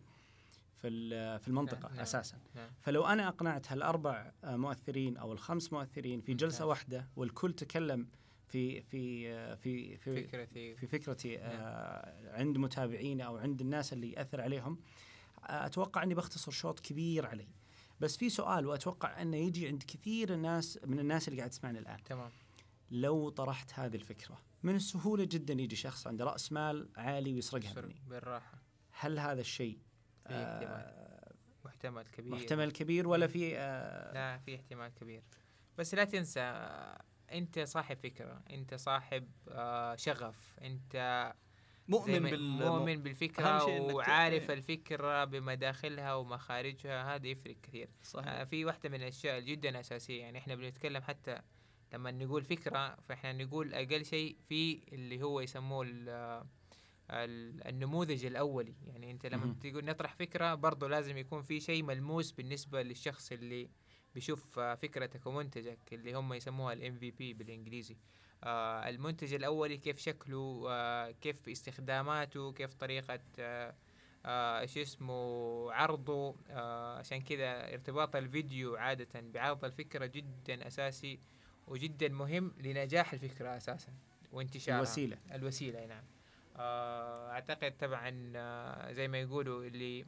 [0.81, 2.01] في في المنطقة نعم، نعم.
[2.01, 2.37] أساسا.
[2.55, 2.69] نعم.
[2.81, 6.67] فلو أنا أقنعت هالأربع آه، مؤثرين أو الخمس مؤثرين في جلسة ممتاز.
[6.69, 8.07] واحدة والكل تكلم
[8.47, 10.75] في في في في فكرتي.
[10.75, 14.79] في فكرتي آه، عند متابعيني أو عند الناس اللي يأثر عليهم
[15.43, 17.47] آه، أتوقع إني بختصر شوط كبير علي.
[17.99, 22.03] بس في سؤال وأتوقع إنه يجي عند كثير الناس من الناس اللي قاعد تسمعني الآن.
[22.03, 22.31] تمام.
[22.91, 27.85] لو طرحت هذه الفكرة من السهولة جدا يجي شخص عنده رأس مال عالي ويسرقها سر-
[27.85, 27.95] مني.
[28.09, 28.57] بالراحة.
[28.91, 29.77] هل هذا الشيء
[30.35, 31.33] آه،
[31.65, 32.31] محتمل كبير.
[32.31, 35.23] محتمل كبير ولا في آه، لا في احتمال كبير.
[35.77, 36.41] بس لا تنسى
[37.31, 41.33] انت صاحب فكرة انت صاحب آه، شغف انت
[41.87, 44.57] مؤمن بال مؤمن بالفكرة إنك ت- وعارف إيه.
[44.57, 47.87] الفكرة بمداخلها ومخارجها هذا يفرق كثير.
[47.87, 51.41] آه، صحيح في واحدة من الأشياء جدا أساسية يعني إحنا بنتكلم حتى
[51.93, 55.85] لما نقول فكرة فإحنا نقول أقل شيء في اللي هو يسموه
[57.11, 58.73] النموذج الأولي.
[58.87, 59.55] يعني أنت لما.
[59.61, 63.69] تقول نطرح فكرة برضه لازم يكون في شيء ملموس بالنسبة للشخص اللي
[64.15, 67.97] بيشوف آه، فكرتك ومنتجك اللي هم يسموها الام في بي بالإنجليزي.
[68.43, 73.75] آه المنتج الأولي كيف شكله آه كيف استخداماته كيف طريقة آه
[74.25, 75.13] آه إيش اسمه
[75.73, 76.35] عرضه.
[76.49, 81.19] آه عشان كذا ارتباط الفيديو عادة بعرض الفكرة جدا أساسي
[81.67, 83.93] وجدا مهم لنجاح الفكرة أساسا.
[84.31, 84.77] وانتشارها.
[84.77, 85.17] الوسيلة.
[85.33, 86.03] الوسيلة نعم.
[86.03, 86.18] آه
[87.31, 90.05] أعتقد طبعا آه زي ما يقولوا اللي آه،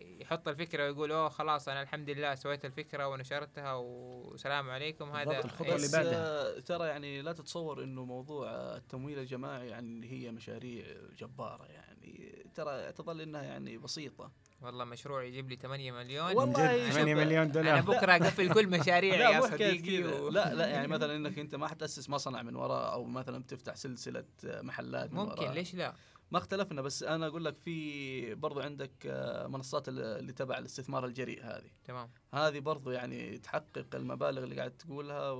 [0.00, 5.10] يحط الفكرة ويقول أوه خلاص أنا الحمد لله سويت الفكرة ونشرتها والسلام عليكم.
[5.10, 6.56] هذا بالضبط، الخطوة اللي بعدها.
[6.56, 10.84] آه، ترى يعني لا تتصور إنه موضوع آه، التمويل الجماعي يعني هي مشاريع
[11.18, 12.44] جبارة يعني.
[12.54, 14.30] ترى تظل إنها يعني بسيطة.
[14.62, 16.36] والله مشروع يجيب لي 8 مليون.
[16.36, 20.28] والله جد؟ شوف، 8 مليون أنا دولار بكره أقفل كل مشاريعي لا يا صديقي و...
[20.28, 24.24] لا لا يعني مثلا إنك أنت ما حتأسس مصنع من وراء أو مثلا بتفتح سلسلة
[24.44, 25.52] آه، محلات من ممكن وراء.
[25.52, 25.94] ليش لا؟
[26.30, 31.06] ما اختلفنا بس أنا أقول لك في برضو عندك آه، منصات ال- اللي تبع الاستثمار
[31.06, 31.70] الجريء هذه.
[31.84, 32.10] تمام.
[32.34, 35.30] هذه برضو يعني تحقق المبالغ اللي قاعد تقولها.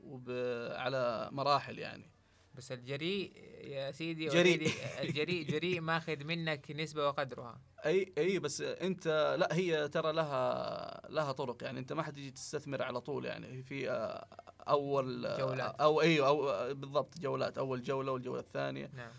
[0.00, 0.30] وب...
[0.76, 2.10] على مراحل يعني.
[2.54, 3.32] بس الجريء
[3.64, 4.70] يا سيدي جريء.
[5.00, 7.60] الجريء جريء ماخذ منك نسبة وقدرها.
[7.86, 11.78] أي أي بس أنت لا هي ترى لها لها طرق يعني.
[11.78, 13.62] أنت ما حتيجي تستثمر على طول يعني.
[13.62, 14.26] في آه،
[14.68, 15.80] أول آه، جولات.
[15.80, 17.58] أو أيوه أو بالضبط جولات.
[17.58, 18.90] أول جولة والجولة الثانية.
[18.96, 19.12] نعم.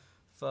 [0.44, 0.46] ف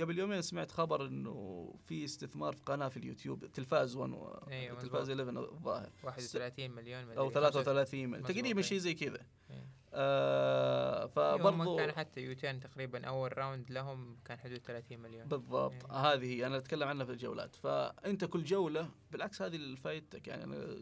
[0.00, 4.80] قبل يومين سمعت خبر إنه في استثمار في قناة في اليوتيوب تلفاز 1 و- أيوة،
[4.80, 5.90] تلفاز 11 الظاهر.
[6.04, 8.26] 31 مليون أو 33 مليون.
[8.26, 8.62] تقريبا إيه.
[8.66, 9.26] شيء زي كذا.
[9.50, 9.66] إيه.
[9.94, 15.28] آه برضو فبرضو كان حتى UTURN تقريبا أول round لهم كان حدود 30 مليون.
[15.28, 15.72] بالضبط.
[15.90, 15.90] إيه.
[16.12, 17.56] هذه هي أنا أتكلم عنها في الجولات.
[17.56, 20.76] فأنت كل جولة بالعكس هذه اللي فايدتك يعني أنا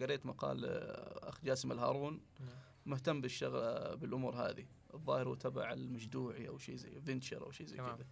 [0.00, 2.48] قريت مقال آه، أخ جاسم الهارون نعم.
[2.86, 4.66] مهتم بالشغل بالأمور هذه.
[4.96, 7.76] الظاهر هو تبع المجدوعي أو شيء زي venture أو شيء زي.
[7.76, 8.06] كذا.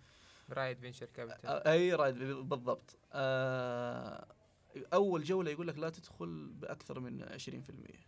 [0.51, 2.99] رائد venture capital آه، أي رائد بالضبط.
[3.13, 4.27] آه
[4.93, 8.05] أول جولة يقول لك لا تدخل بأكثر من 20%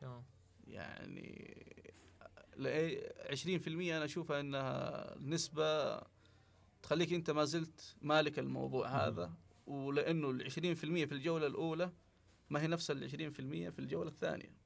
[0.00, 0.22] تمام.
[0.66, 1.56] يعني
[2.56, 6.00] لأي- 20% أنا أشوفها إنها نسبة
[6.82, 9.32] تخليك أنت ما زلت مالك الموضوع هذا.
[9.66, 11.92] ولأنه ال 20% في الجولة الأولى
[12.50, 14.56] ما هي نفس ال 20% في الجولة الثانية.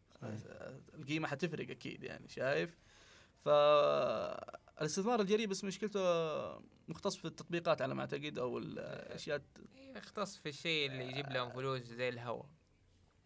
[0.94, 2.78] القيمة حتفرق أكيد يعني شايف؟
[3.44, 6.00] فالاستثمار الجريء بس مشكلته
[6.88, 9.42] مختص في التطبيقات على ما أعتقد أو الأشياء
[9.76, 12.46] إيه، يختص في الشيء اللي يجيب لهم فلوس زي الهواء.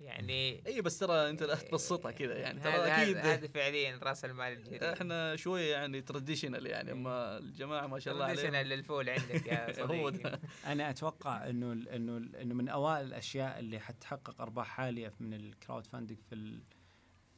[0.01, 4.25] يعني اي بس ترى أنت لا تبسطها كذا يعني ترى أكيد هذا هذا فعليا رأس
[4.25, 8.85] المال الجديد إحنا شوية يعني traditional يعني أما الجماعة ما شاء الله traditional عليهم لل
[8.85, 10.39] full عندك يا صديقي.
[10.67, 15.35] أنا أتوقع إنه ال- إنه ال- إنه من أوائل الأشياء اللي حتحقق أرباح عالية من
[15.35, 16.63] الكراود فاندنج في ال-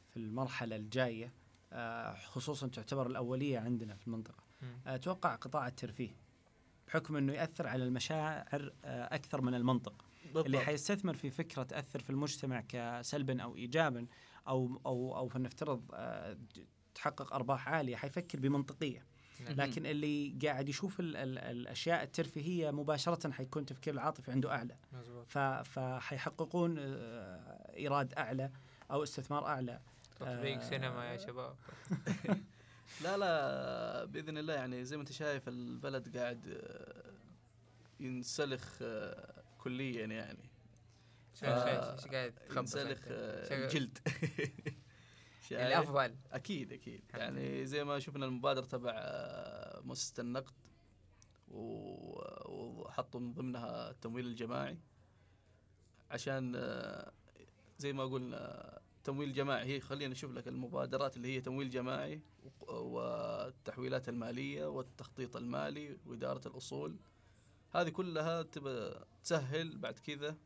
[0.09, 1.46] في المرحلة الجاية آه،
[2.25, 4.43] خصوصا تعتبر الأولية عندنا في المنطقة.
[4.87, 6.15] أتوقع قطاع الترفيه
[6.87, 10.55] بحكم إنه يأثر على المشاعر آه، أكثر من المنطق اللي بالضبط.
[10.61, 14.07] حيستثمر في فكرة تأثر في المجتمع كسلبا أو ايجابا
[14.47, 16.37] أو أو أو فلنفترض آه،
[16.95, 19.05] تحقق أرباح عالية حيفكر بمنطقية.
[19.39, 25.25] لكن اللي قاعد يشوف ال ال الأشياء الترفيهية مباشرة حيكون تفكير العاطفي عنده أعلى مظبوط
[25.27, 28.51] ف- فحيحققون آه، إيراد أعلى
[28.91, 29.79] أو استثمار أعلى
[30.19, 31.55] تطبيق آه، سينما يا شباب.
[33.03, 37.13] لا لا بإذن الله يعني زي ما أنت شايف البلد قاعد آه،
[37.99, 40.49] ينسلخ آه، كليا يعني.
[41.33, 41.45] شو-
[42.03, 42.99] شو قاعد ينسلخ
[45.49, 46.15] شايف؟ الأفضل.
[46.31, 47.03] أكيد أكيد.
[47.13, 48.93] يعني زي ما شفنا المبادرة تبع
[49.81, 50.53] مؤسسة النقد
[51.47, 54.77] وحطوا من ضمنها التمويل الجماعي.
[56.11, 56.51] عشان
[57.77, 62.21] زي ما قلنا تمويل جماعي هي خلينا نشوف لك المبادرات اللي هي تمويل جماعي
[62.69, 66.95] والتحويلات المالية والتخطيط المالي وإدارة الأصول.
[67.71, 68.45] هذه كلها
[69.23, 70.37] تسهل بعد كذا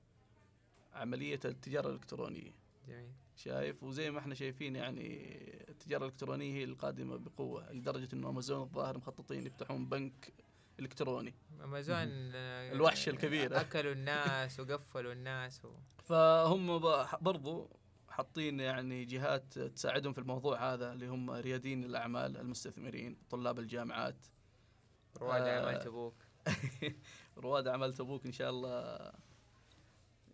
[0.93, 2.55] عملية التجارة الإلكترونية.
[2.87, 3.11] جميل.
[3.35, 5.35] شايف؟ وزي ما إحنا شايفين يعني
[5.69, 10.33] التجارة الإلكترونية هي القادمة بقوة لدرجة إنه أمازون الظاهر مخططين يفتحون بنك
[10.79, 11.33] إلكتروني.
[11.63, 13.61] أمازون الوحش الكبير.
[13.61, 15.69] أكلوا الناس وقفلوا الناس و...
[16.03, 16.79] فهم
[17.21, 17.69] برضو
[18.11, 24.25] حاطين يعني جهات تساعدهم في الموضوع هذا اللي هم ريادين الأعمال المستثمرين طلاب الجامعات.
[25.17, 26.15] رواد آه، أعمال تبوك.
[27.37, 28.95] رواد أعمال تبوك إن شاء الله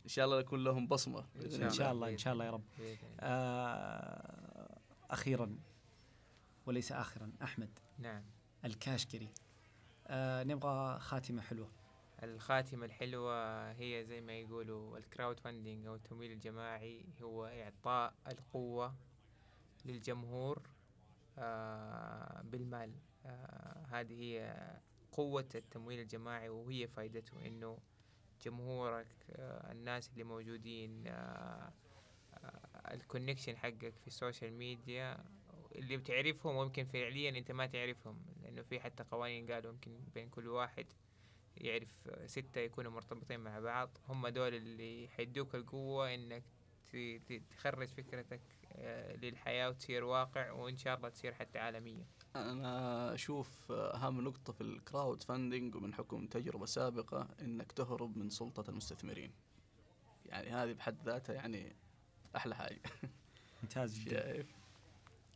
[0.03, 2.51] إن شاء الله يكون لهم بصمة إن بإذن إن شاء الله إن شاء الله يا
[2.51, 2.63] رب.
[3.19, 5.57] آه أخيرا
[6.65, 8.23] وليس اخرا أحمد نعم.
[8.65, 9.33] الكاشكري.
[10.07, 11.76] آه نبغى خاتمة حلوة.
[12.23, 18.95] الخاتمة الحلوة هي زي ما يقولوا ال crowdfunding أو التمويل الجماعي هو إعطاء القوة
[19.85, 20.61] للجمهور
[21.37, 22.91] آه بالمال.
[23.25, 24.55] آه هذه هي
[25.11, 27.77] قوة التمويل الجماعي وهي فائدته إنه
[28.41, 31.03] جمهورك آه الناس اللي موجودين
[32.91, 35.17] ال connection حقك في ال social media
[35.75, 40.47] اللي بتعرفهم وممكن فعليا أنت ما تعرفهم لأنه في حتى قوانين قالوا ممكن بين كل
[40.47, 40.85] واحد
[41.57, 43.97] يعرف ستة يكونوا مرتبطين مع بعض.
[44.09, 46.43] هم دول اللي حيدوك القوة إنك
[47.49, 48.41] تخرج فكرتك
[48.71, 52.07] آه، للحياة وتصير واقع وإن شاء الله تصير حتى عالمية.
[52.35, 58.69] أنا أشوف أهم نقطة في الكراود فاندنج ومن حكم تجربة سابقة إنك تهرب من سلطة
[58.69, 59.31] المستثمرين.
[60.25, 61.75] يعني هذه بحد ذاتها يعني
[62.35, 62.81] أحلى حاجة.
[63.63, 64.21] ممتاز جدا.
[64.21, 64.55] شايف؟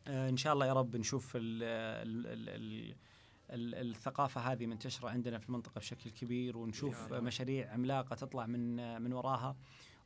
[0.08, 2.96] آه إن شاء الله يا رب نشوف ال ال ال ال
[3.52, 7.14] ال الثقافة هذه منتشرة عندنا في المنطقة بشكل كبير ونشوف.
[7.14, 9.56] مشاريع عملاقة تطلع من من وراها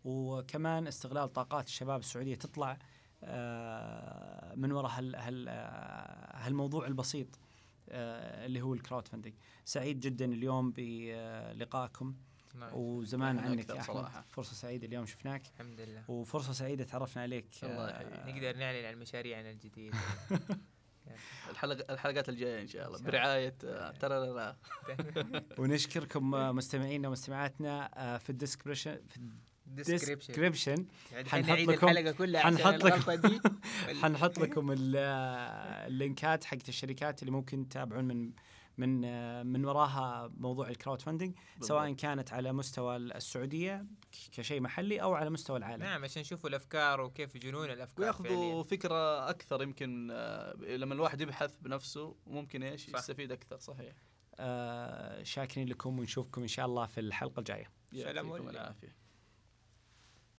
[0.06, 2.78] وكمان استغلال طاقات الشباب السعودية تطلع
[3.24, 7.40] آه، من وراء هال هال آه، هالموضوع البسيط
[7.90, 9.34] آه، اللي هو الكراود فندنج
[9.66, 12.16] سعيد جدا اليوم بلقائكم
[12.56, 12.74] نعم.
[12.74, 14.26] وزمان عنك يا أحمد صراحة.
[14.30, 18.32] فرصة سعيدة اليوم شفناك الحمد لله وفرصة سعيدة تعرفنا عليك الله آه،.
[18.32, 19.98] نقدر نعلن عن مشاريعنا الجديدة
[21.50, 22.98] الحلقة الحلقات الجاية إن شاء الله.
[23.00, 23.20] إن شاء الله.
[23.20, 24.56] برعاية آه، ترى لا
[25.60, 29.20] ونشكركم آه، مستمعينا ومستمعاتنا آه، في ال description في
[29.68, 33.40] ال description يعني حنحط حنعيد لكم- الحلقة كلها حنحط لكم- دي.
[34.02, 34.96] حنحط لكم ال-
[35.88, 38.32] اللينكات حقت الشركات اللي ممكن تتابعون من
[38.78, 39.02] من
[39.48, 43.86] من وراها موضوع ال crowdfunding سواء كانت على مستوى السعودية
[44.32, 48.64] كشيء محلي أو على مستوى العالم نعم عشان نشوفوا الأفكار وكيف جنون الأفكار ويأخذوا.
[48.64, 52.90] فكرة أكثر يمكن آه، لما الواحد يبحث بنفسه ممكن إيش.
[52.90, 53.96] يستفيد أكثر صحيح
[54.40, 58.50] آه، شاكرين لكم ونشوفكم إن شاء الله في الحلقة الجاية يعطيكم.
[58.50, 59.05] العافية